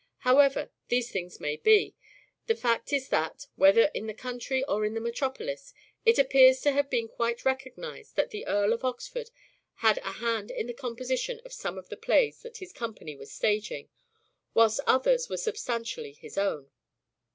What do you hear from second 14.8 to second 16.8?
others were substantially his own.